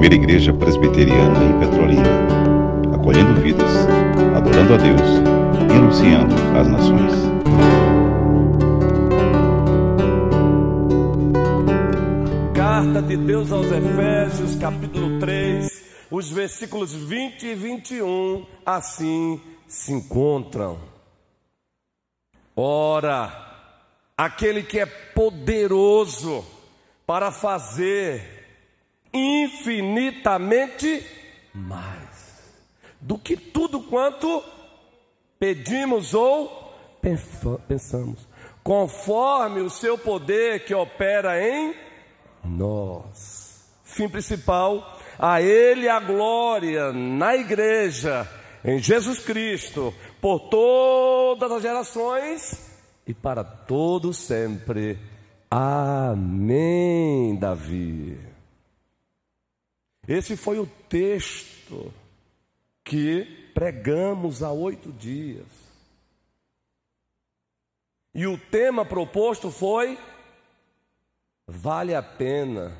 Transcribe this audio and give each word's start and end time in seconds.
primeira 0.00 0.14
igreja 0.14 0.54
presbiteriana 0.54 1.44
em 1.44 1.60
Petrolina, 1.60 2.08
acolhendo 2.94 3.38
vidas, 3.42 3.70
adorando 4.34 4.72
a 4.72 4.76
Deus 4.78 5.00
e 5.68 5.76
anunciando 5.76 6.34
às 6.58 6.68
nações. 6.68 7.12
Carta 12.54 13.02
de 13.02 13.16
Deus 13.18 13.52
aos 13.52 13.66
Efésios, 13.66 14.54
capítulo 14.54 15.20
3, 15.20 15.68
os 16.10 16.30
versículos 16.30 16.94
20 16.94 17.42
e 17.48 17.54
21, 17.54 18.46
assim 18.64 19.38
se 19.68 19.92
encontram. 19.92 20.78
Ora, 22.56 23.30
aquele 24.16 24.62
que 24.62 24.80
é 24.80 24.86
poderoso 24.86 26.42
para 27.06 27.30
fazer 27.30 28.39
infinitamente 29.12 31.04
mais 31.54 32.10
do 33.00 33.18
que 33.18 33.36
tudo 33.36 33.80
quanto 33.80 34.42
pedimos 35.38 36.14
ou 36.14 36.72
pensamos, 37.66 38.28
conforme 38.62 39.60
o 39.60 39.70
seu 39.70 39.96
poder 39.96 40.64
que 40.64 40.74
opera 40.74 41.42
em 41.42 41.74
nós. 42.44 43.64
Fim 43.82 44.08
principal, 44.08 44.98
a 45.18 45.40
Ele 45.40 45.88
a 45.88 45.98
glória 45.98 46.92
na 46.92 47.34
igreja, 47.34 48.28
em 48.64 48.78
Jesus 48.78 49.18
Cristo, 49.18 49.94
por 50.20 50.48
todas 50.50 51.50
as 51.50 51.62
gerações 51.62 52.70
e 53.06 53.14
para 53.14 53.42
todos 53.42 54.18
sempre. 54.18 54.98
Amém, 55.50 57.34
Davi. 57.36 58.29
Esse 60.10 60.36
foi 60.36 60.58
o 60.58 60.66
texto 60.66 61.94
que 62.82 63.52
pregamos 63.54 64.42
há 64.42 64.50
oito 64.50 64.90
dias. 64.90 65.46
E 68.12 68.26
o 68.26 68.36
tema 68.36 68.84
proposto 68.84 69.52
foi: 69.52 69.96
vale 71.46 71.94
a 71.94 72.02
pena 72.02 72.76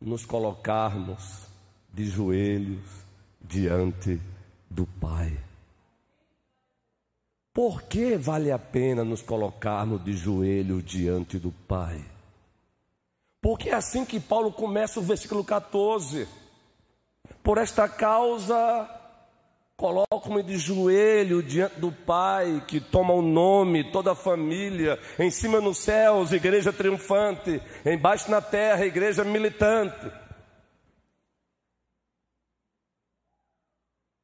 nos 0.00 0.26
colocarmos 0.26 1.42
de 1.94 2.06
joelhos 2.06 2.82
diante 3.40 4.20
do 4.68 4.84
Pai. 4.84 5.38
Por 7.54 7.82
que 7.82 8.16
vale 8.16 8.50
a 8.50 8.58
pena 8.58 9.04
nos 9.04 9.22
colocarmos 9.22 10.02
de 10.02 10.12
joelhos 10.12 10.84
diante 10.84 11.38
do 11.38 11.52
Pai? 11.52 12.04
Porque 13.40 13.68
é 13.68 13.74
assim 13.74 14.04
que 14.04 14.18
Paulo 14.18 14.50
começa 14.50 14.98
o 14.98 15.04
versículo 15.04 15.44
14. 15.44 16.47
Por 17.42 17.58
esta 17.58 17.88
causa, 17.88 18.88
coloco-me 19.76 20.42
de 20.42 20.58
joelho 20.58 21.42
diante 21.42 21.80
do 21.80 21.92
Pai, 21.92 22.64
que 22.66 22.80
toma 22.80 23.14
o 23.14 23.22
nome, 23.22 23.90
toda 23.92 24.12
a 24.12 24.16
família, 24.16 24.98
em 25.18 25.30
cima 25.30 25.60
nos 25.60 25.78
céus, 25.78 26.32
igreja 26.32 26.72
triunfante, 26.72 27.62
embaixo 27.86 28.30
na 28.30 28.40
terra, 28.40 28.84
igreja 28.84 29.22
militante. 29.24 30.10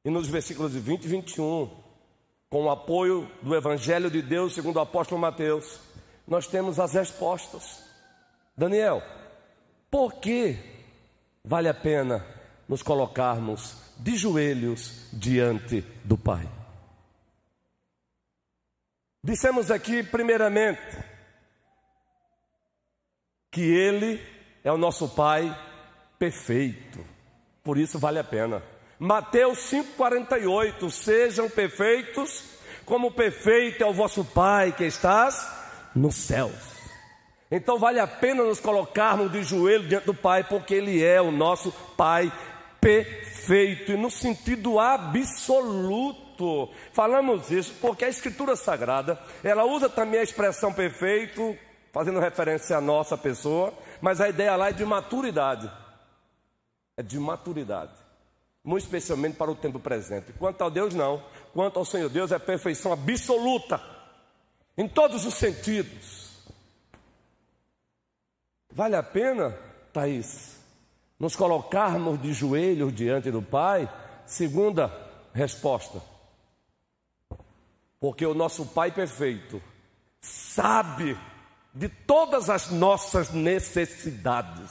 E 0.03 0.09
nos 0.09 0.27
versículos 0.27 0.73
20 0.73 1.05
e 1.05 1.07
21, 1.07 1.69
com 2.49 2.65
o 2.65 2.69
apoio 2.69 3.31
do 3.41 3.55
Evangelho 3.55 4.11
de 4.11 4.21
Deus, 4.21 4.53
segundo 4.53 4.75
o 4.75 4.81
apóstolo 4.81 5.19
Mateus, 5.19 5.79
nós 6.27 6.47
temos 6.47 6.79
as 6.79 6.93
respostas. 6.93 7.83
Daniel, 8.57 9.01
por 9.89 10.15
que 10.15 10.57
vale 11.43 11.69
a 11.69 11.73
pena 11.73 12.25
nos 12.67 12.81
colocarmos 12.81 13.77
de 13.97 14.15
joelhos 14.15 15.07
diante 15.11 15.81
do 16.03 16.17
Pai? 16.17 16.47
Dissemos 19.23 19.71
aqui, 19.71 20.03
primeiramente, 20.03 20.97
que 23.49 23.61
Ele 23.61 24.21
é 24.63 24.71
o 24.71 24.77
nosso 24.77 25.09
Pai 25.09 25.57
perfeito, 26.19 27.03
por 27.63 27.77
isso 27.77 27.97
vale 27.97 28.19
a 28.19 28.23
pena. 28.23 28.61
Mateus 28.99 29.59
5,48: 29.71 30.91
Sejam 30.91 31.49
perfeitos, 31.49 32.43
como 32.85 33.11
perfeito 33.11 33.83
é 33.83 33.85
o 33.87 33.93
vosso 33.93 34.23
Pai 34.23 34.71
que 34.71 34.83
estás 34.85 35.47
nos 35.95 36.15
céus. 36.15 36.75
Então 37.49 37.79
vale 37.79 37.99
a 37.99 38.07
pena 38.07 38.43
nos 38.43 38.59
colocarmos 38.59 39.31
de 39.31 39.43
joelho 39.43 39.87
diante 39.87 40.05
do 40.05 40.13
Pai, 40.13 40.43
porque 40.43 40.75
Ele 40.75 41.03
é 41.03 41.21
o 41.21 41.31
nosso 41.31 41.71
Pai 41.97 42.31
perfeito 42.85 43.93
e 43.93 43.97
no 43.97 44.11
sentido 44.11 44.79
absoluto. 44.79 46.69
Falamos 46.93 47.49
isso 47.49 47.73
porque 47.81 48.05
a 48.05 48.09
Escritura 48.09 48.55
Sagrada 48.55 49.19
ela 49.43 49.65
usa 49.65 49.89
também 49.89 50.19
a 50.19 50.23
expressão 50.23 50.71
perfeito, 50.71 51.57
fazendo 51.91 52.19
referência 52.19 52.77
à 52.77 52.81
nossa 52.81 53.17
pessoa, 53.17 53.73
mas 53.99 54.21
a 54.21 54.29
ideia 54.29 54.55
lá 54.55 54.69
é 54.69 54.71
de 54.71 54.85
maturidade. 54.85 55.71
É 56.95 57.01
de 57.01 57.17
maturidade. 57.19 57.93
Muito 58.63 58.83
especialmente 58.83 59.35
para 59.35 59.49
o 59.49 59.55
tempo 59.55 59.79
presente. 59.79 60.31
Quanto 60.33 60.61
ao 60.61 60.69
Deus, 60.69 60.93
não. 60.93 61.23
Quanto 61.53 61.79
ao 61.79 61.85
Senhor 61.85 62.09
Deus, 62.09 62.31
é 62.31 62.37
perfeição 62.37 62.93
absoluta. 62.93 63.81
Em 64.77 64.87
todos 64.87 65.25
os 65.25 65.33
sentidos. 65.33 66.29
Vale 68.71 68.95
a 68.95 69.03
pena, 69.03 69.57
Thaís, 69.91 70.55
nos 71.19 71.35
colocarmos 71.35 72.21
de 72.21 72.33
joelhos 72.33 72.93
diante 72.93 73.31
do 73.31 73.41
Pai? 73.41 73.89
Segunda 74.25 74.91
resposta. 75.33 76.01
Porque 77.99 78.25
o 78.25 78.33
nosso 78.33 78.65
Pai 78.65 78.91
perfeito 78.91 79.61
sabe 80.21 81.17
de 81.73 81.89
todas 81.89 82.49
as 82.49 82.69
nossas 82.69 83.31
necessidades. 83.31 84.69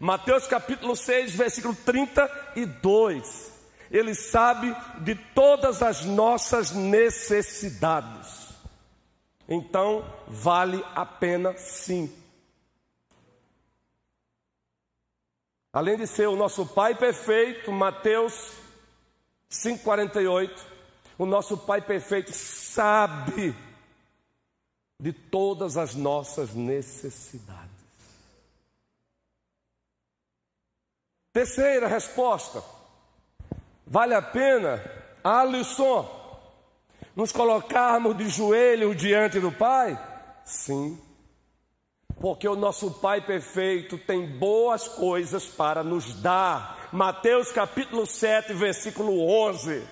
Mateus 0.00 0.46
capítulo 0.46 0.96
6, 0.96 1.34
versículo 1.34 1.74
32. 1.74 3.52
Ele 3.90 4.14
sabe 4.14 4.74
de 5.00 5.14
todas 5.14 5.82
as 5.82 6.04
nossas 6.04 6.72
necessidades. 6.72 8.48
Então, 9.48 10.04
vale 10.26 10.84
a 10.94 11.04
pena 11.04 11.56
sim 11.56 12.12
Além 15.74 15.96
de 15.96 16.06
ser 16.06 16.28
o 16.28 16.36
nosso 16.36 16.64
Pai 16.64 16.94
perfeito, 16.94 17.72
Mateus 17.72 18.52
5,48, 19.50 20.56
o 21.18 21.26
nosso 21.26 21.58
Pai 21.58 21.80
perfeito 21.80 22.32
sabe 22.32 23.52
de 25.00 25.12
todas 25.12 25.76
as 25.76 25.96
nossas 25.96 26.54
necessidades. 26.54 27.74
Terceira 31.32 31.88
resposta: 31.88 32.62
vale 33.84 34.14
a 34.14 34.22
pena, 34.22 34.80
Alisson, 35.24 36.08
nos 37.16 37.32
colocarmos 37.32 38.16
de 38.16 38.28
joelho 38.28 38.94
diante 38.94 39.40
do 39.40 39.50
Pai? 39.50 39.98
Sim 40.44 41.02
porque 42.24 42.48
o 42.48 42.56
nosso 42.56 42.90
Pai 42.90 43.20
perfeito 43.20 43.98
tem 43.98 44.24
boas 44.24 44.88
coisas 44.88 45.44
para 45.44 45.84
nos 45.84 46.22
dar. 46.22 46.88
Mateus 46.90 47.52
capítulo 47.52 48.06
7, 48.06 48.54
versículo 48.54 49.28
11. 49.28 49.86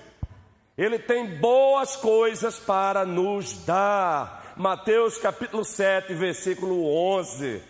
Ele 0.75 0.97
tem 0.97 1.37
boas 1.39 1.95
coisas 1.95 2.57
para 2.57 3.05
nos 3.05 3.63
dar. 3.63 4.51
Mateus 4.57 5.19
capítulo 5.19 5.63
7, 5.63 6.15
versículo 6.15 6.87
11. 6.87 7.61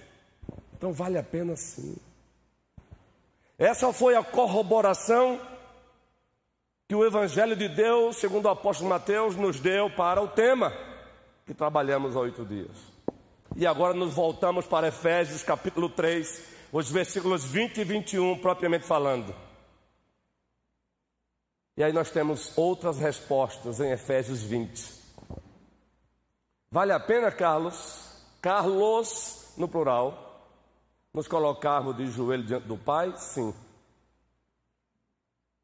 Então 0.78 0.94
vale 0.94 1.18
a 1.18 1.24
pena 1.24 1.58
sim. 1.58 1.98
Essa 3.60 3.92
foi 3.92 4.16
a 4.16 4.24
corroboração 4.24 5.42
que 6.88 6.96
o 6.96 7.06
Evangelho 7.06 7.58
de 7.58 7.68
Deus, 7.68 8.16
segundo 8.16 8.46
o 8.46 8.52
apóstolo 8.52 8.90
Mateus, 8.90 9.36
nos 9.36 9.60
deu 9.60 9.90
para 9.90 10.22
o 10.22 10.28
tema 10.30 10.72
que 11.46 11.54
trabalhamos 11.54 12.16
há 12.16 12.22
oito 12.22 12.46
dias. 12.46 12.93
E 13.56 13.68
agora 13.68 13.94
nos 13.94 14.16
voltamos 14.16 14.66
para 14.66 14.88
Efésios 14.88 15.44
capítulo 15.44 15.88
3, 15.88 16.44
os 16.72 16.90
versículos 16.90 17.46
20 17.46 17.82
e 17.82 17.84
21, 17.84 18.40
propriamente 18.40 18.84
falando. 18.84 19.34
E 21.78 21.84
aí 21.84 21.94
nós 21.94 22.10
temos 22.10 22.58
outras 22.58 22.98
respostas 22.98 23.80
em 23.80 23.92
Efésios 23.92 24.42
20. 24.42 24.92
Vale 26.72 26.94
a 26.94 27.00
pena, 27.00 27.32
Carlos, 27.32 28.24
Carlos 28.42 29.54
no 29.56 29.68
plural, 29.68 30.50
nos 31.14 31.28
colocarmos 31.28 31.96
de 31.96 32.08
joelho 32.08 32.44
diante 32.44 32.68
do 32.68 32.78
Pai? 32.78 33.14
Sim. 33.18 33.54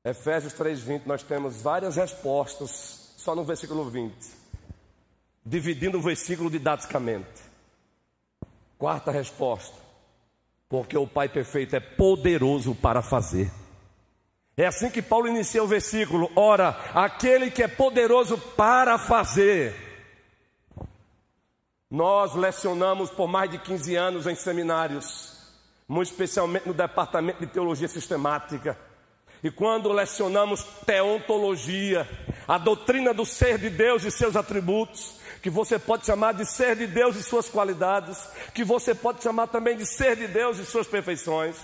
Efésios 0.06 0.54
3:20 0.54 1.08
nós 1.08 1.24
temos 1.24 1.60
várias 1.60 1.96
respostas 1.96 3.16
só 3.18 3.34
no 3.34 3.44
versículo 3.44 3.90
20, 3.90 4.16
dividindo 5.44 5.98
o 5.98 6.02
versículo 6.02 6.52
didaticamente. 6.52 7.49
Quarta 8.80 9.12
resposta: 9.12 9.76
Porque 10.70 10.98
o 10.98 11.06
Pai 11.06 11.28
perfeito 11.28 11.76
é 11.76 11.82
poderoso 11.82 12.74
para 12.74 13.02
fazer. 13.02 13.52
É 14.56 14.66
assim 14.66 14.90
que 14.90 15.02
Paulo 15.02 15.28
inicia 15.28 15.62
o 15.62 15.68
versículo: 15.68 16.32
ora, 16.34 16.70
aquele 16.94 17.52
que 17.52 17.62
é 17.62 17.68
poderoso 17.68 18.38
para 18.38 18.98
fazer. 18.98 19.76
Nós 21.92 22.36
lecionamos 22.36 23.10
por 23.10 23.28
mais 23.28 23.52
de 23.52 23.58
15 23.58 23.96
anos 23.96 24.28
em 24.28 24.36
seminários, 24.36 25.38
muito 25.86 26.12
especialmente 26.12 26.68
no 26.68 26.74
departamento 26.74 27.40
de 27.42 27.48
teologia 27.48 27.88
sistemática. 27.88 28.78
E 29.44 29.52
quando 29.52 29.92
lecionamos 29.92 30.64
teontologia, 30.86 32.08
a 32.48 32.58
doutrina 32.58 33.14
do 33.14 33.26
ser 33.26 33.58
de 33.58 33.70
Deus 33.70 34.04
e 34.04 34.12
seus 34.12 34.36
atributos, 34.36 35.20
que 35.42 35.50
você 35.50 35.80
pode 35.80 36.06
chamar 36.06 36.34
de 36.34 36.46
ser 36.46 36.76
de 36.76 36.88
Deus 36.88 37.16
e 37.16 37.24
suas 37.24 37.48
qualidades, 37.50 38.18
que 38.54 38.64
você 38.64 38.94
pode 38.94 39.24
chamar 39.24 39.48
também 39.48 39.78
de 39.78 39.86
ser 39.86 40.16
de 40.16 40.28
Deus 40.28 40.58
e 40.58 40.66
suas 40.66 40.88
perfeições, 40.88 41.56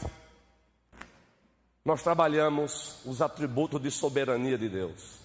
nós 1.83 2.01
trabalhamos 2.01 2.99
os 3.05 3.21
atributos 3.21 3.81
de 3.81 3.91
soberania 3.91 4.57
de 4.57 4.69
Deus. 4.69 5.19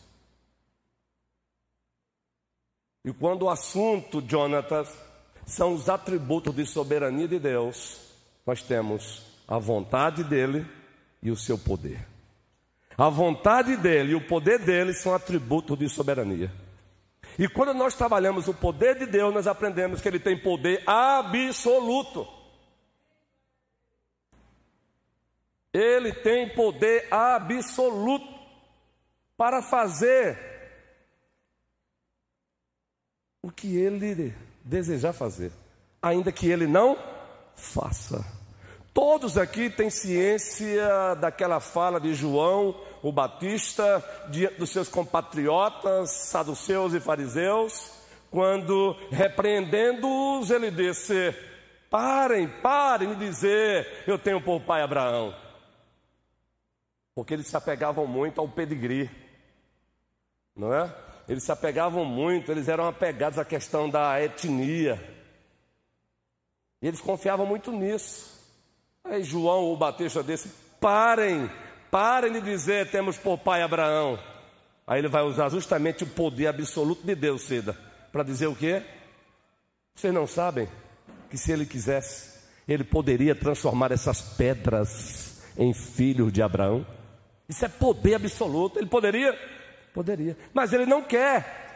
E 3.04 3.12
quando 3.12 3.42
o 3.42 3.50
assunto, 3.50 4.22
Jonatas, 4.26 4.88
são 5.46 5.72
os 5.72 5.88
atributos 5.88 6.54
de 6.54 6.66
soberania 6.66 7.26
de 7.26 7.38
Deus, 7.38 7.98
nós 8.46 8.62
temos 8.62 9.22
a 9.48 9.58
vontade 9.58 10.22
dele 10.22 10.66
e 11.22 11.30
o 11.30 11.36
seu 11.36 11.56
poder. 11.56 12.06
A 12.96 13.08
vontade 13.08 13.76
dele 13.76 14.12
e 14.12 14.14
o 14.14 14.26
poder 14.26 14.58
dele 14.58 14.92
são 14.92 15.14
atributos 15.14 15.78
de 15.78 15.88
soberania. 15.88 16.52
E 17.40 17.48
quando 17.48 17.72
nós 17.72 17.94
trabalhamos 17.94 18.48
o 18.48 18.52
poder 18.52 18.98
de 18.98 19.06
Deus, 19.06 19.32
nós 19.32 19.46
aprendemos 19.46 20.02
que 20.02 20.06
ele 20.06 20.20
tem 20.20 20.36
poder 20.36 20.82
absoluto. 20.86 22.28
Ele 25.72 26.12
tem 26.12 26.54
poder 26.54 27.08
absoluto 27.10 28.28
para 29.38 29.62
fazer 29.62 30.38
o 33.40 33.50
que 33.50 33.74
ele 33.74 34.34
desejar 34.62 35.14
fazer, 35.14 35.50
ainda 36.02 36.30
que 36.30 36.46
ele 36.46 36.66
não 36.66 36.94
faça. 37.56 38.22
Todos 38.92 39.38
aqui 39.38 39.70
têm 39.70 39.88
ciência 39.88 41.14
daquela 41.14 41.58
fala 41.58 41.98
de 41.98 42.12
João, 42.12 42.78
o 43.02 43.10
Batista, 43.10 44.04
dos 44.58 44.70
seus 44.70 44.88
compatriotas, 44.88 46.10
saduceus 46.10 46.94
e 46.94 47.00
fariseus, 47.00 47.90
quando 48.30 48.96
repreendendo-os, 49.10 50.50
ele 50.50 50.70
disse: 50.70 51.34
Parem, 51.88 52.48
parem 52.48 53.14
de 53.14 53.26
dizer, 53.26 54.04
eu 54.06 54.18
tenho 54.18 54.40
por 54.40 54.60
pai 54.60 54.82
Abraão. 54.82 55.34
Porque 57.14 57.34
eles 57.34 57.48
se 57.48 57.56
apegavam 57.56 58.06
muito 58.06 58.40
ao 58.40 58.48
pedigree, 58.48 59.10
não 60.54 60.72
é? 60.72 60.94
Eles 61.28 61.42
se 61.42 61.52
apegavam 61.52 62.04
muito, 62.04 62.50
eles 62.50 62.68
eram 62.68 62.86
apegados 62.86 63.38
à 63.38 63.44
questão 63.44 63.88
da 63.88 64.22
etnia. 64.22 65.00
E 66.80 66.88
eles 66.88 67.00
confiavam 67.00 67.44
muito 67.44 67.72
nisso. 67.72 68.38
Aí 69.04 69.22
João, 69.22 69.72
o 69.72 69.76
Batista, 69.76 70.22
disse: 70.22 70.48
parem, 70.80 71.50
parem 71.90 72.32
de 72.32 72.40
dizer 72.40 72.90
temos 72.90 73.16
por 73.16 73.38
pai 73.38 73.62
Abraão. 73.62 74.18
Aí 74.86 74.98
ele 74.98 75.08
vai 75.08 75.22
usar 75.22 75.48
justamente 75.48 76.04
o 76.04 76.06
poder 76.06 76.48
absoluto 76.48 77.06
de 77.06 77.14
Deus, 77.14 77.42
Seda, 77.42 77.76
para 78.10 78.22
dizer 78.22 78.46
o 78.46 78.56
quê? 78.56 78.82
Vocês 79.94 80.12
não 80.12 80.26
sabem 80.26 80.68
que 81.28 81.36
se 81.36 81.52
ele 81.52 81.64
quisesse, 81.66 82.40
ele 82.66 82.84
poderia 82.84 83.34
transformar 83.34 83.92
essas 83.92 84.20
pedras 84.20 85.42
em 85.56 85.72
filhos 85.72 86.32
de 86.32 86.42
Abraão? 86.42 86.86
Isso 87.48 87.64
é 87.64 87.68
poder 87.68 88.14
absoluto. 88.14 88.78
Ele 88.78 88.86
poderia? 88.86 89.36
Poderia. 89.92 90.36
Mas 90.54 90.72
ele 90.72 90.86
não 90.86 91.02
quer. 91.02 91.70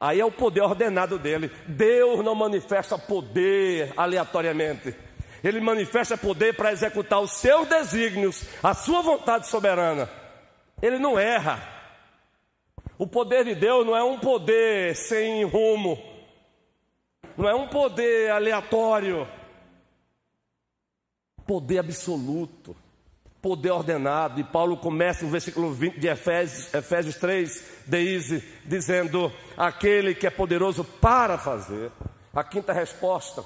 Aí 0.00 0.18
é 0.18 0.24
o 0.24 0.30
poder 0.30 0.62
ordenado 0.62 1.18
dele. 1.18 1.50
Deus 1.68 2.24
não 2.24 2.34
manifesta 2.34 2.98
poder 2.98 3.92
aleatoriamente. 3.96 4.94
Ele 5.42 5.60
manifesta 5.60 6.16
poder 6.16 6.54
para 6.54 6.72
executar 6.72 7.20
os 7.20 7.32
seus 7.32 7.66
desígnios, 7.68 8.44
a 8.62 8.74
sua 8.74 9.00
vontade 9.02 9.48
soberana. 9.48 10.08
Ele 10.82 10.98
não 10.98 11.18
erra. 11.18 11.62
O 12.98 13.06
poder 13.06 13.44
de 13.44 13.54
Deus 13.54 13.86
não 13.86 13.96
é 13.96 14.04
um 14.04 14.18
poder 14.18 14.94
sem 14.94 15.42
rumo, 15.44 15.98
não 17.36 17.48
é 17.48 17.54
um 17.54 17.66
poder 17.66 18.30
aleatório, 18.30 19.26
poder 21.46 21.78
absoluto, 21.78 22.76
poder 23.40 23.70
ordenado. 23.70 24.38
E 24.38 24.44
Paulo 24.44 24.76
começa 24.76 25.24
no 25.24 25.30
versículo 25.30 25.72
20 25.72 25.98
de 25.98 26.08
Efésios, 26.08 26.74
Efésios 26.74 27.16
3, 27.16 27.64
Deise, 27.86 28.44
dizendo: 28.66 29.32
aquele 29.56 30.14
que 30.14 30.26
é 30.26 30.30
poderoso 30.30 30.84
para 30.84 31.38
fazer. 31.38 31.90
A 32.34 32.44
quinta 32.44 32.72
resposta 32.72 33.42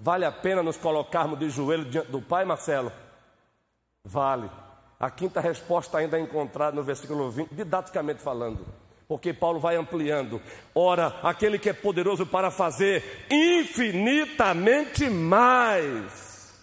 Vale 0.00 0.24
a 0.24 0.30
pena 0.30 0.62
nos 0.62 0.76
colocarmos 0.76 1.40
de 1.40 1.50
joelho 1.50 1.84
diante 1.84 2.12
do 2.12 2.22
Pai, 2.22 2.44
Marcelo? 2.44 2.92
Vale. 4.04 4.48
A 5.00 5.10
quinta 5.10 5.40
resposta 5.40 5.98
ainda 5.98 6.16
é 6.16 6.20
encontrada 6.20 6.76
no 6.76 6.84
versículo 6.84 7.28
20, 7.32 7.52
didaticamente 7.52 8.22
falando. 8.22 8.64
Porque 9.08 9.32
Paulo 9.32 9.58
vai 9.58 9.74
ampliando. 9.74 10.40
Ora, 10.72 11.18
aquele 11.22 11.58
que 11.58 11.68
é 11.68 11.72
poderoso 11.72 12.24
para 12.24 12.48
fazer 12.48 13.26
infinitamente 13.28 15.10
mais. 15.10 16.54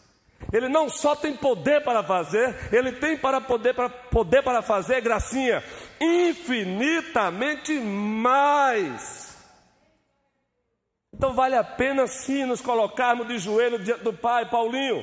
Ele 0.53 0.69
não 0.69 0.87
só 0.87 1.13
tem 1.13 1.35
poder 1.35 1.83
para 1.83 2.03
fazer, 2.03 2.55
ele 2.71 2.93
tem 2.93 3.17
para 3.17 3.41
poder 3.41 3.73
para 3.73 3.89
poder 3.89 4.43
para 4.43 4.61
fazer 4.61 5.01
gracinha 5.01 5.61
infinitamente 5.99 7.73
mais 7.79 9.24
então 11.15 11.33
vale 11.33 11.55
a 11.55 11.63
pena 11.63 12.05
sim 12.07 12.43
nos 12.43 12.59
colocarmos 12.59 13.25
de 13.25 13.39
joelho 13.39 13.79
diante 13.79 14.03
do 14.03 14.11
Pai, 14.11 14.49
Paulinho. 14.49 15.01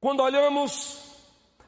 Quando 0.00 0.20
olhamos 0.20 1.16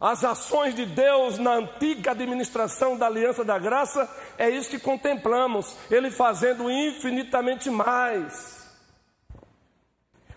as 0.01 0.25
ações 0.25 0.75
de 0.75 0.85
Deus 0.85 1.39
na 1.39 1.53
antiga 1.53 2.11
administração 2.11 2.99
da 2.99 3.07
aliança 3.07 3.45
da 3.45 3.57
graça, 3.57 4.11
é 4.37 4.51
isso 4.51 4.69
que 4.71 4.81
contemplamos, 4.81 5.77
Ele 5.89 6.11
fazendo 6.11 6.69
infinitamente 6.69 7.71
mais. 7.71 8.69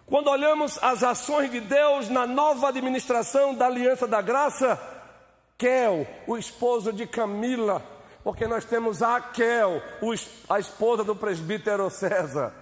Quando 0.05 0.29
olhamos 0.29 0.77
as 0.83 1.01
ações 1.01 1.49
de 1.49 1.59
Deus 1.59 2.09
na 2.09 2.27
nova 2.27 2.67
administração 2.67 3.55
da 3.55 3.65
aliança 3.65 4.05
da 4.05 4.21
graça, 4.21 4.79
Kel, 5.57 6.05
o 6.27 6.37
esposo 6.37 6.93
de 6.93 7.07
Camila, 7.07 7.92
porque 8.23 8.47
nós 8.47 8.63
temos 8.63 9.03
a 9.03 9.19
Kel, 9.19 9.81
a 10.49 10.59
esposa 10.59 11.03
do 11.03 11.15
presbítero 11.15 11.89
César. 11.89 12.53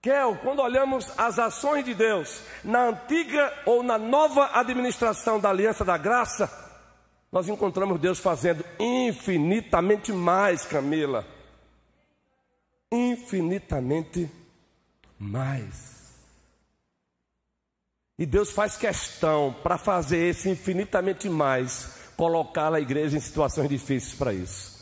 Kel, 0.00 0.36
quando 0.36 0.62
olhamos 0.62 1.12
as 1.18 1.38
ações 1.38 1.84
de 1.84 1.92
Deus 1.92 2.40
na 2.64 2.86
antiga 2.88 3.52
ou 3.66 3.82
na 3.82 3.98
nova 3.98 4.50
administração 4.54 5.38
da 5.38 5.50
aliança 5.50 5.84
da 5.84 5.98
graça, 5.98 6.50
nós 7.30 7.48
encontramos 7.48 8.00
Deus 8.00 8.18
fazendo 8.18 8.64
infinitamente 8.78 10.12
mais, 10.12 10.64
Camila. 10.64 11.26
Infinitamente 12.90 14.30
mais. 15.18 15.98
E 18.18 18.24
Deus 18.24 18.50
faz 18.50 18.76
questão 18.76 19.54
para 19.62 19.76
fazer 19.76 20.30
esse 20.30 20.48
infinitamente 20.48 21.28
mais, 21.28 21.92
colocar 22.16 22.72
a 22.72 22.80
igreja 22.80 23.16
em 23.16 23.20
situações 23.20 23.68
difíceis 23.68 24.14
para 24.14 24.32
isso. 24.32 24.77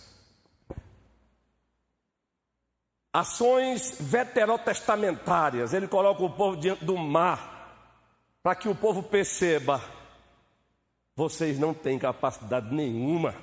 Ações 3.16 3.96
veterotestamentárias. 3.98 5.72
Ele 5.72 5.88
coloca 5.88 6.22
o 6.22 6.30
povo 6.30 6.56
diante 6.56 6.84
do 6.84 6.96
mar, 6.98 7.94
para 8.42 8.54
que 8.54 8.68
o 8.68 8.74
povo 8.74 9.02
perceba: 9.02 9.82
vocês 11.14 11.58
não 11.58 11.72
têm 11.72 11.98
capacidade 11.98 12.74
nenhuma. 12.74 13.34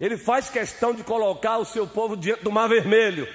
Ele 0.00 0.16
faz 0.16 0.48
questão 0.48 0.94
de 0.94 1.04
colocar 1.04 1.58
o 1.58 1.64
seu 1.64 1.86
povo 1.86 2.16
diante 2.16 2.42
do 2.42 2.50
mar 2.50 2.68
vermelho. 2.68 3.28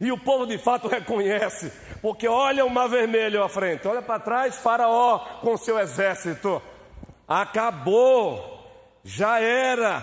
E 0.00 0.10
o 0.10 0.18
povo 0.18 0.44
de 0.44 0.58
fato 0.58 0.88
reconhece, 0.90 1.72
porque 2.02 2.26
olha 2.26 2.64
o 2.64 2.70
mar 2.70 2.88
vermelho 2.88 3.42
à 3.44 3.48
frente, 3.48 3.86
olha 3.86 4.02
para 4.02 4.18
trás, 4.18 4.56
Faraó 4.56 5.20
com 5.40 5.56
seu 5.56 5.78
exército. 5.78 6.60
Acabou, 7.26 8.66
já 9.04 9.38
era. 9.38 10.02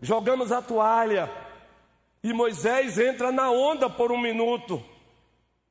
Jogamos 0.00 0.52
a 0.52 0.62
toalha. 0.62 1.47
E 2.22 2.32
Moisés 2.32 2.98
entra 2.98 3.30
na 3.30 3.50
onda 3.50 3.88
por 3.88 4.10
um 4.10 4.20
minuto. 4.20 4.84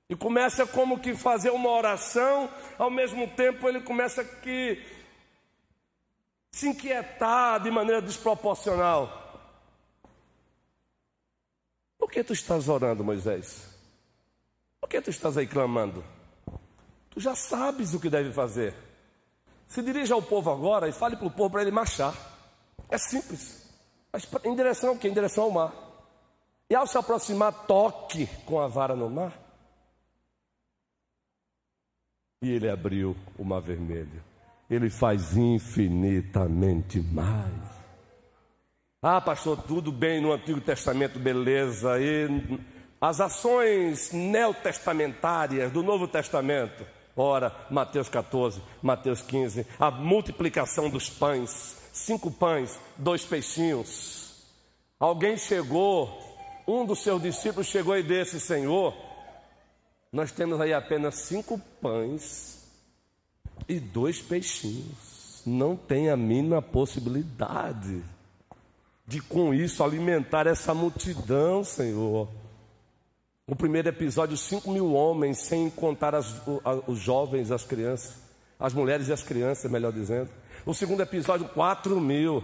E 0.09 0.15
começa 0.15 0.65
como 0.65 0.99
que 0.99 1.13
fazer 1.15 1.49
uma 1.49 1.69
oração, 1.69 2.49
ao 2.77 2.89
mesmo 2.89 3.27
tempo 3.27 3.67
ele 3.67 3.81
começa 3.81 4.23
que 4.23 4.81
se 6.51 6.69
inquietar 6.69 7.61
de 7.61 7.69
maneira 7.69 8.01
desproporcional. 8.01 9.25
Por 11.97 12.09
que 12.09 12.23
tu 12.23 12.31
estás 12.31 12.69
orando, 12.69 13.03
Moisés? 13.03 13.67
Por 14.79 14.87
que 14.87 15.01
tu 15.01 15.09
estás 15.09 15.37
aí 15.37 15.45
clamando? 15.45 16.03
Tu 17.09 17.19
já 17.19 17.35
sabes 17.35 17.93
o 17.93 17.99
que 17.99 18.09
deve 18.09 18.31
fazer. 18.31 18.73
Se 19.67 19.81
dirija 19.81 20.13
ao 20.13 20.21
povo 20.21 20.49
agora 20.49 20.87
e 20.87 20.93
fale 20.93 21.17
para 21.17 21.27
o 21.27 21.31
povo 21.31 21.49
para 21.49 21.61
ele 21.61 21.71
marchar. 21.71 22.15
É 22.89 22.97
simples. 22.97 23.69
Mas 24.13 24.25
em 24.45 24.55
direção 24.55 24.91
ao 24.91 24.97
quê? 24.97 25.09
Em 25.09 25.13
direção 25.13 25.43
ao 25.43 25.51
mar. 25.51 25.86
E 26.69 26.75
ao 26.75 26.85
se 26.85 26.97
aproximar, 26.97 27.65
toque 27.65 28.27
com 28.45 28.59
a 28.59 28.67
vara 28.67 28.95
no 28.95 29.09
mar. 29.09 29.33
E 32.41 32.51
ele 32.51 32.69
abriu 32.69 33.15
o 33.37 33.43
mar 33.43 33.61
vermelho. 33.61 34.23
Ele 34.69 34.89
faz 34.89 35.35
infinitamente 35.37 36.99
mais. 36.99 37.77
Ah, 39.01 39.21
pastor, 39.21 39.61
tudo 39.63 39.91
bem 39.91 40.21
no 40.21 40.33
Antigo 40.33 40.59
Testamento, 40.59 41.17
beleza. 41.17 41.99
E 41.99 42.27
as 42.99 43.21
ações 43.21 44.11
neotestamentárias 44.11 45.71
do 45.71 45.81
Novo 45.81 46.07
Testamento. 46.07 46.85
Ora, 47.15 47.55
Mateus 47.71 48.09
14, 48.09 48.61
Mateus 48.81 49.21
15, 49.21 49.65
a 49.79 49.89
multiplicação 49.89 50.89
dos 50.89 51.09
pães, 51.09 51.77
cinco 51.91 52.29
pães, 52.29 52.79
dois 52.95 53.23
peixinhos. 53.23 54.45
Alguém 54.99 55.37
chegou, 55.37 56.26
um 56.67 56.85
dos 56.85 56.99
seus 56.99 57.21
discípulos 57.21 57.67
chegou 57.67 57.97
e 57.97 58.03
disse: 58.03 58.39
Senhor, 58.39 58.93
nós 60.11 60.31
temos 60.31 60.59
aí 60.59 60.73
apenas 60.73 61.15
cinco 61.21 61.59
pães 61.81 62.67
e 63.67 63.79
dois 63.79 64.21
peixinhos. 64.21 65.41
Não 65.45 65.77
tem 65.77 66.09
a 66.09 66.17
mínima 66.17 66.61
possibilidade 66.61 68.03
de 69.07 69.21
com 69.21 69.53
isso 69.53 69.81
alimentar 69.81 70.45
essa 70.45 70.73
multidão, 70.73 71.63
Senhor. 71.63 72.27
O 73.47 73.55
primeiro 73.55 73.87
episódio, 73.87 74.35
5 74.35 74.69
mil 74.69 74.93
homens, 74.93 75.37
sem 75.37 75.69
contar 75.69 76.13
as, 76.13 76.41
os 76.85 76.99
jovens, 76.99 77.49
as 77.49 77.63
crianças, 77.63 78.17
as 78.59 78.73
mulheres 78.73 79.07
e 79.07 79.13
as 79.13 79.23
crianças, 79.23 79.71
melhor 79.71 79.93
dizendo. 79.93 80.29
O 80.65 80.73
segundo 80.73 81.01
episódio, 81.01 81.47
4 81.47 81.97
mil. 82.01 82.43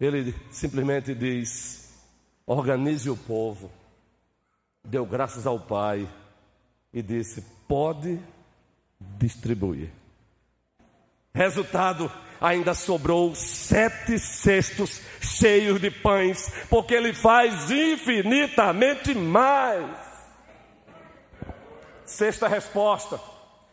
Ele 0.00 0.34
simplesmente 0.50 1.14
diz: 1.14 1.83
organize 2.46 3.08
o 3.10 3.16
povo. 3.16 3.70
Deu 4.84 5.06
graças 5.06 5.46
ao 5.46 5.58
Pai 5.58 6.08
e 6.92 7.02
disse: 7.02 7.42
pode 7.66 8.20
distribuir. 9.00 9.90
Resultado: 11.34 12.10
ainda 12.40 12.74
sobrou 12.74 13.34
sete 13.34 14.18
cestos 14.18 15.00
cheios 15.20 15.80
de 15.80 15.90
pães, 15.90 16.52
porque 16.68 16.94
Ele 16.94 17.14
faz 17.14 17.70
infinitamente 17.70 19.14
mais. 19.14 20.04
Sexta 22.04 22.46
resposta: 22.46 23.18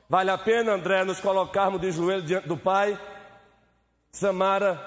vale 0.07 0.31
a 0.31 0.37
pena, 0.37 0.73
André, 0.73 1.03
nos 1.03 1.19
colocarmos 1.19 1.81
de 1.81 1.91
joelho 1.91 2.23
diante 2.23 2.47
do 2.47 2.57
Pai? 2.57 2.97
Samara, 4.11 4.79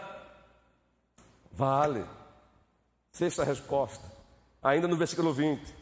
vale. 1.52 2.04
Sexta 3.14 3.44
resposta, 3.44 4.02
ainda 4.61 4.88
no 4.88 4.97
versículo 4.97 5.33
20. 5.33 5.73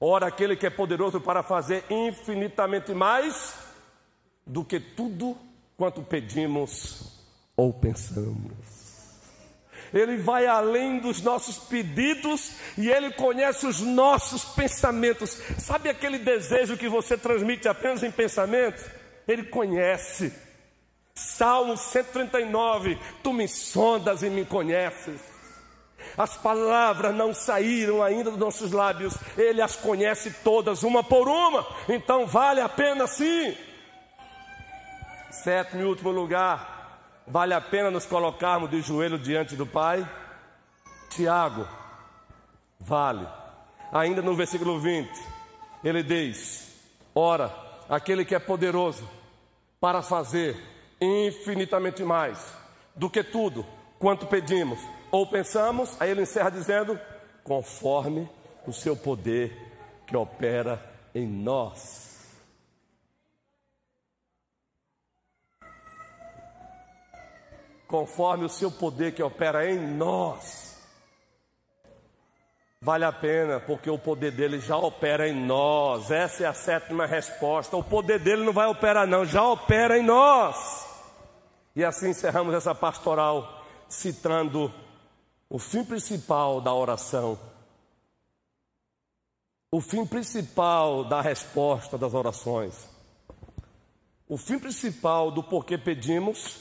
Ora, 0.00 0.28
aquele 0.28 0.54
que 0.54 0.64
é 0.64 0.70
poderoso 0.70 1.20
para 1.20 1.42
fazer 1.42 1.84
infinitamente 1.90 2.94
mais 2.94 3.56
do 4.46 4.64
que 4.64 4.78
tudo 4.78 5.36
quanto 5.76 6.04
pedimos 6.04 7.20
ou 7.56 7.72
pensamos. 7.72 8.52
Ele 9.92 10.18
vai 10.18 10.46
além 10.46 11.00
dos 11.00 11.20
nossos 11.20 11.58
pedidos 11.58 12.52
e 12.76 12.88
ele 12.88 13.10
conhece 13.10 13.66
os 13.66 13.80
nossos 13.80 14.44
pensamentos. 14.44 15.30
Sabe 15.58 15.88
aquele 15.88 16.20
desejo 16.20 16.76
que 16.76 16.88
você 16.88 17.18
transmite 17.18 17.66
apenas 17.66 18.04
em 18.04 18.10
pensamentos? 18.12 18.84
Ele 19.26 19.42
conhece. 19.42 20.32
Salmo 21.12 21.76
139: 21.76 22.96
Tu 23.20 23.32
me 23.32 23.48
sondas 23.48 24.22
e 24.22 24.30
me 24.30 24.44
conheces. 24.44 25.27
As 26.18 26.36
palavras 26.36 27.14
não 27.14 27.32
saíram 27.32 28.02
ainda 28.02 28.32
dos 28.32 28.40
nossos 28.40 28.72
lábios, 28.72 29.14
Ele 29.36 29.62
as 29.62 29.76
conhece 29.76 30.32
todas, 30.42 30.82
uma 30.82 31.04
por 31.04 31.28
uma, 31.28 31.64
então 31.88 32.26
vale 32.26 32.60
a 32.60 32.68
pena 32.68 33.06
sim. 33.06 33.56
Sétimo 35.30 35.82
e 35.82 35.84
último 35.84 36.10
lugar, 36.10 37.22
vale 37.24 37.54
a 37.54 37.60
pena 37.60 37.88
nos 37.88 38.04
colocarmos 38.04 38.68
de 38.68 38.80
joelho 38.80 39.16
diante 39.16 39.54
do 39.54 39.64
Pai? 39.64 40.04
Tiago, 41.10 41.68
vale. 42.80 43.24
Ainda 43.92 44.20
no 44.20 44.34
versículo 44.34 44.80
20, 44.80 45.08
ele 45.84 46.02
diz: 46.02 46.68
Ora, 47.14 47.54
aquele 47.88 48.24
que 48.24 48.34
é 48.34 48.40
poderoso 48.40 49.08
para 49.80 50.02
fazer 50.02 50.56
infinitamente 51.00 52.02
mais 52.02 52.44
do 52.96 53.08
que 53.08 53.22
tudo 53.22 53.64
quanto 53.98 54.26
pedimos 54.26 54.78
ou 55.10 55.26
pensamos, 55.26 55.96
aí 56.00 56.10
ele 56.10 56.22
encerra 56.22 56.50
dizendo: 56.50 56.98
conforme 57.42 58.28
o 58.66 58.72
seu 58.72 58.96
poder 58.96 59.56
que 60.06 60.16
opera 60.16 60.82
em 61.14 61.26
nós. 61.26 62.06
Conforme 67.86 68.44
o 68.44 68.50
seu 68.50 68.70
poder 68.70 69.12
que 69.14 69.22
opera 69.22 69.70
em 69.70 69.78
nós. 69.78 70.68
Vale 72.80 73.04
a 73.04 73.12
pena, 73.12 73.58
porque 73.58 73.90
o 73.90 73.98
poder 73.98 74.30
dele 74.30 74.60
já 74.60 74.76
opera 74.76 75.26
em 75.26 75.34
nós. 75.34 76.10
Essa 76.10 76.44
é 76.44 76.46
a 76.46 76.52
sétima 76.52 77.06
resposta. 77.06 77.76
O 77.76 77.82
poder 77.82 78.20
dele 78.20 78.44
não 78.44 78.52
vai 78.52 78.68
operar, 78.68 79.06
não, 79.06 79.24
já 79.24 79.42
opera 79.42 79.98
em 79.98 80.02
nós. 80.04 80.86
E 81.74 81.82
assim 81.82 82.10
encerramos 82.10 82.54
essa 82.54 82.74
pastoral 82.74 83.57
citando 83.88 84.72
o 85.48 85.58
fim 85.58 85.84
principal 85.84 86.60
da 86.60 86.74
oração, 86.74 87.38
o 89.70 89.80
fim 89.80 90.04
principal 90.04 91.04
da 91.04 91.20
resposta 91.20 91.96
das 91.96 92.14
orações, 92.14 92.88
o 94.28 94.36
fim 94.36 94.58
principal 94.58 95.30
do 95.30 95.42
porquê 95.42 95.78
pedimos 95.78 96.58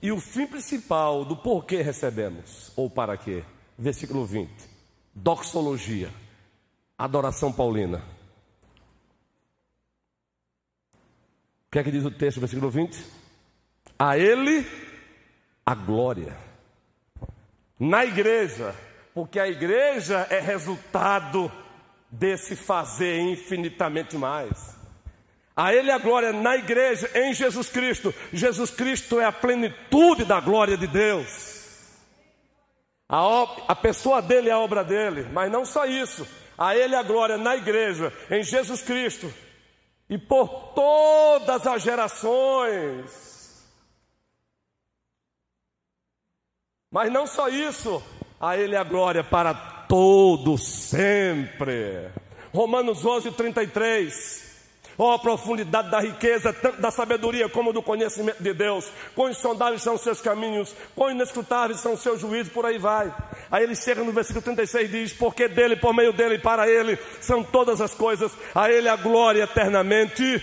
e 0.00 0.12
o 0.12 0.20
fim 0.20 0.46
principal 0.46 1.24
do 1.24 1.36
porquê 1.36 1.82
recebemos, 1.82 2.70
ou 2.76 2.88
para 2.88 3.16
quê. 3.16 3.44
Versículo 3.76 4.24
20, 4.24 4.50
doxologia, 5.14 6.12
adoração 6.96 7.52
paulina. 7.52 8.04
O 11.66 11.70
que 11.70 11.78
é 11.78 11.84
que 11.84 11.90
diz 11.90 12.04
o 12.04 12.10
texto, 12.10 12.40
versículo 12.40 12.70
20? 12.70 13.04
A 13.98 14.16
Ele 14.16 14.66
a 15.66 15.74
glória 15.74 16.47
na 17.78 18.04
igreja, 18.04 18.74
porque 19.14 19.38
a 19.38 19.48
igreja 19.48 20.26
é 20.30 20.40
resultado 20.40 21.50
desse 22.10 22.56
fazer 22.56 23.20
infinitamente 23.20 24.16
mais. 24.16 24.76
A 25.56 25.74
Ele 25.74 25.90
a 25.90 25.98
glória 25.98 26.32
na 26.32 26.56
igreja, 26.56 27.10
em 27.14 27.34
Jesus 27.34 27.68
Cristo. 27.68 28.14
Jesus 28.32 28.70
Cristo 28.70 29.18
é 29.20 29.24
a 29.24 29.32
plenitude 29.32 30.24
da 30.24 30.40
glória 30.40 30.76
de 30.76 30.86
Deus. 30.86 31.56
A, 33.08 33.42
a 33.68 33.74
pessoa 33.74 34.22
dele 34.22 34.48
é 34.48 34.52
a 34.52 34.58
obra 34.58 34.84
dele, 34.84 35.26
mas 35.32 35.50
não 35.50 35.64
só 35.64 35.84
isso. 35.84 36.26
A 36.56 36.76
Ele 36.76 36.94
a 36.94 37.02
glória 37.02 37.36
na 37.36 37.56
igreja, 37.56 38.12
em 38.30 38.42
Jesus 38.42 38.82
Cristo 38.82 39.32
e 40.08 40.16
por 40.16 40.72
todas 40.74 41.66
as 41.66 41.82
gerações. 41.82 43.27
Mas 46.90 47.12
não 47.12 47.26
só 47.26 47.48
isso, 47.48 48.02
a 48.40 48.56
Ele 48.56 48.74
a 48.74 48.82
glória 48.82 49.22
para 49.22 49.52
todo 49.52 50.56
sempre. 50.56 52.08
Romanos 52.50 53.04
11, 53.04 53.30
33. 53.32 54.48
Ó 54.96 55.14
oh, 55.14 55.18
profundidade 55.18 55.90
da 55.90 56.00
riqueza, 56.00 56.52
tanto 56.52 56.80
da 56.80 56.90
sabedoria 56.90 57.48
como 57.48 57.74
do 57.74 57.82
conhecimento 57.82 58.42
de 58.42 58.52
Deus. 58.54 58.90
Quão 59.14 59.28
insondáveis 59.28 59.82
são 59.82 59.94
os 59.94 60.00
seus 60.00 60.20
caminhos, 60.20 60.74
quão 60.96 61.10
inescrutáveis 61.10 61.78
são 61.78 61.92
os 61.92 62.00
seus 62.00 62.20
juízos, 62.20 62.52
por 62.52 62.66
aí 62.66 62.78
vai. 62.78 63.14
Aí 63.48 63.62
ele 63.62 63.76
chega 63.76 64.02
no 64.02 64.10
versículo 64.10 64.42
36 64.42 64.88
e 64.88 64.92
diz: 64.92 65.12
Porque 65.12 65.46
dele, 65.46 65.76
por 65.76 65.94
meio 65.94 66.12
dele 66.12 66.36
e 66.36 66.40
para 66.40 66.68
ele 66.68 66.98
são 67.20 67.44
todas 67.44 67.82
as 67.82 67.94
coisas, 67.94 68.32
a 68.54 68.72
ele 68.72 68.88
a 68.88 68.96
glória 68.96 69.44
eternamente. 69.44 70.42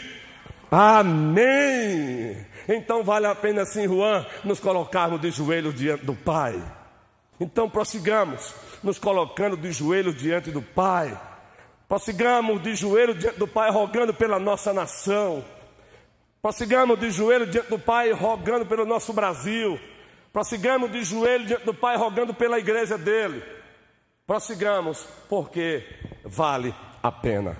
Amém. 0.71 2.37
Então 2.67 3.03
vale 3.03 3.27
a 3.27 3.35
pena 3.35 3.65
sim, 3.65 3.87
Juan, 3.87 4.25
nos 4.43 4.59
colocarmos 4.59 5.21
de 5.21 5.31
joelhos 5.31 5.75
diante 5.75 6.05
do 6.05 6.15
Pai. 6.15 6.61
Então 7.39 7.69
prossigamos, 7.69 8.53
nos 8.81 8.97
colocando 8.97 9.57
de 9.57 9.71
joelhos 9.71 10.15
diante 10.15 10.51
do 10.51 10.61
Pai. 10.61 11.19
Prossigamos 11.87 12.61
de 12.61 12.75
joelhos 12.75 13.19
diante 13.19 13.37
do 13.37 13.47
Pai, 13.47 13.69
rogando 13.69 14.13
pela 14.13 14.39
nossa 14.39 14.73
nação. 14.73 15.43
Prossigamos 16.41 16.99
de 16.99 17.11
joelhos 17.11 17.51
diante 17.51 17.69
do 17.69 17.77
Pai, 17.77 18.11
rogando 18.11 18.65
pelo 18.65 18.85
nosso 18.85 19.13
Brasil. 19.13 19.79
Prossigamos 20.31 20.91
de 20.91 21.03
joelhos 21.03 21.47
diante 21.47 21.65
do 21.65 21.73
Pai, 21.73 21.97
rogando 21.97 22.33
pela 22.33 22.57
igreja 22.57 22.97
dele. 22.97 23.43
Prossigamos, 24.25 25.05
porque 25.29 25.85
vale 26.23 26.73
a 27.03 27.11
pena. 27.11 27.55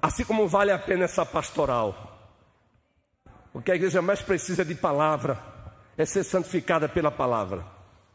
Assim 0.00 0.24
como 0.24 0.46
vale 0.46 0.70
a 0.70 0.78
pena 0.78 1.04
essa 1.04 1.24
pastoral. 1.24 2.11
O 3.52 3.60
que 3.60 3.70
a 3.70 3.74
igreja 3.74 4.00
mais 4.00 4.22
precisa 4.22 4.64
de 4.64 4.74
palavra 4.74 5.38
é 5.96 6.04
ser 6.04 6.24
santificada 6.24 6.88
pela 6.88 7.10
palavra. 7.10 7.64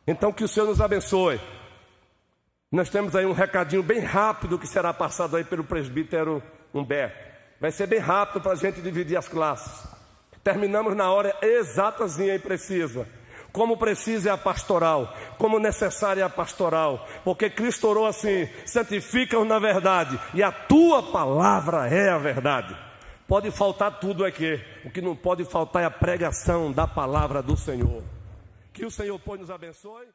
Então 0.07 0.31
que 0.31 0.43
o 0.43 0.47
Senhor 0.47 0.65
nos 0.65 0.81
abençoe. 0.81 1.39
Nós 2.71 2.89
temos 2.89 3.15
aí 3.15 3.25
um 3.25 3.33
recadinho 3.33 3.83
bem 3.83 3.99
rápido 3.99 4.59
que 4.59 4.67
será 4.67 4.93
passado 4.93 5.37
aí 5.37 5.43
pelo 5.43 5.63
presbítero 5.63 6.41
Humberto. 6.73 7.27
Vai 7.59 7.71
ser 7.71 7.87
bem 7.87 7.99
rápido 7.99 8.41
para 8.41 8.51
a 8.51 8.55
gente 8.55 8.81
dividir 8.81 9.17
as 9.17 9.27
classes. 9.27 9.87
Terminamos 10.43 10.95
na 10.95 11.11
hora 11.11 11.35
exatazinha 11.41 12.35
e 12.35 12.39
precisa. 12.39 13.07
Como 13.51 13.77
precisa 13.77 14.29
é 14.29 14.31
a 14.31 14.37
pastoral, 14.37 15.15
como 15.37 15.59
necessária 15.59 16.21
é 16.21 16.23
a 16.23 16.29
pastoral, 16.29 17.07
porque 17.23 17.49
Cristo 17.49 17.87
orou 17.87 18.05
assim: 18.05 18.47
santifica-os 18.65 19.47
na 19.47 19.57
verdade, 19.57 20.19
e 20.33 20.43
a 20.43 20.51
tua 20.51 21.01
palavra 21.11 21.87
é 21.87 22.09
a 22.09 22.17
verdade. 22.17 22.86
Pode 23.27 23.51
faltar 23.51 23.99
tudo 23.99 24.23
aqui, 24.23 24.57
o 24.85 24.89
que 24.89 25.01
não 25.01 25.13
pode 25.13 25.43
faltar 25.43 25.83
é 25.83 25.85
a 25.85 25.91
pregação 25.91 26.71
da 26.71 26.87
palavra 26.87 27.43
do 27.43 27.57
Senhor. 27.57 28.01
Que 28.71 28.85
o 28.85 28.91
Senhor, 28.91 29.19
pois, 29.19 29.41
nos 29.41 29.49
abençoe. 29.49 30.07